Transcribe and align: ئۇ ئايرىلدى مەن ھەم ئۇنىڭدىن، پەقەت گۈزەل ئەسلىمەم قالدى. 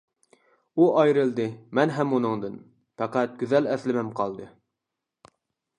ئۇ 0.83 0.87
ئايرىلدى 1.01 1.45
مەن 1.79 1.93
ھەم 1.97 2.15
ئۇنىڭدىن، 2.17 2.57
پەقەت 3.03 3.37
گۈزەل 3.43 3.69
ئەسلىمەم 3.75 4.13
قالدى. 4.23 4.49